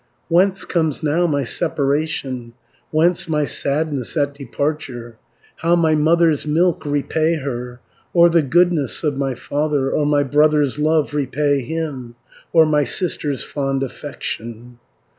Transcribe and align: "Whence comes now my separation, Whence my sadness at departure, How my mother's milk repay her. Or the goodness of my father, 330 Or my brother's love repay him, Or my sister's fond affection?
"Whence 0.29 0.65
comes 0.65 1.03
now 1.03 1.27
my 1.27 1.43
separation, 1.43 2.53
Whence 2.89 3.29
my 3.29 3.45
sadness 3.45 4.17
at 4.17 4.33
departure, 4.33 5.17
How 5.57 5.75
my 5.75 5.93
mother's 5.93 6.43
milk 6.43 6.87
repay 6.87 7.35
her. 7.35 7.81
Or 8.11 8.27
the 8.27 8.41
goodness 8.41 9.03
of 9.03 9.15
my 9.15 9.35
father, 9.35 9.91
330 9.91 10.01
Or 10.01 10.05
my 10.07 10.23
brother's 10.23 10.79
love 10.79 11.13
repay 11.13 11.61
him, 11.61 12.15
Or 12.51 12.65
my 12.65 12.83
sister's 12.83 13.43
fond 13.43 13.83
affection? 13.83 14.79